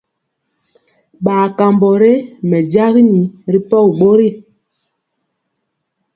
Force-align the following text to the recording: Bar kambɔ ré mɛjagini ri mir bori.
Bar 1.23 1.47
kambɔ 1.57 1.89
ré 2.01 2.11
mɛjagini 2.49 3.21
ri 3.51 3.59
mir 3.69 3.95
bori. 3.99 4.29